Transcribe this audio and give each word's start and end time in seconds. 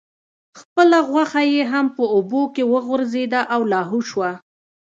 خپله 0.59 0.97
غوښه 1.09 1.41
یې 1.53 1.61
هم 1.71 1.85
په 1.95 2.03
اوبو 2.15 2.41
کې 2.53 2.63
وغورځیده 2.73 3.41
او 3.53 3.61
لاهو 3.71 3.99
شوه. 4.09 4.31